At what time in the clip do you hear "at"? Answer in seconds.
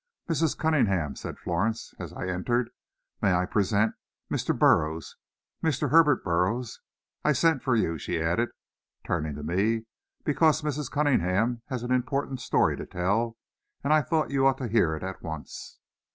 15.03-15.21